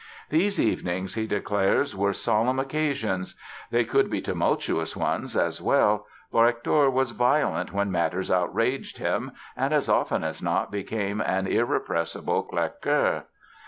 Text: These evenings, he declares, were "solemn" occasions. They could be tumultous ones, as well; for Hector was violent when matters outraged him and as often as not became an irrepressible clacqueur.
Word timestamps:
These 0.31 0.59
evenings, 0.59 1.13
he 1.13 1.27
declares, 1.27 1.95
were 1.95 2.11
"solemn" 2.11 2.57
occasions. 2.57 3.35
They 3.69 3.85
could 3.85 4.09
be 4.09 4.19
tumultous 4.19 4.95
ones, 4.95 5.37
as 5.37 5.61
well; 5.61 6.07
for 6.31 6.47
Hector 6.47 6.89
was 6.89 7.11
violent 7.11 7.71
when 7.71 7.91
matters 7.91 8.31
outraged 8.31 8.97
him 8.97 9.31
and 9.55 9.71
as 9.75 9.87
often 9.87 10.23
as 10.23 10.41
not 10.41 10.71
became 10.71 11.21
an 11.21 11.45
irrepressible 11.45 12.41
clacqueur. 12.41 13.25